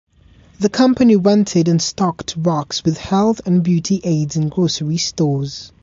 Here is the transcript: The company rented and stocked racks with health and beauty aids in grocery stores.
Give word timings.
The 0.59 0.69
company 0.69 1.15
rented 1.15 1.67
and 1.67 1.79
stocked 1.79 2.33
racks 2.35 2.83
with 2.83 2.97
health 2.97 3.39
and 3.45 3.61
beauty 3.61 4.01
aids 4.03 4.35
in 4.35 4.49
grocery 4.49 4.97
stores. 4.97 5.71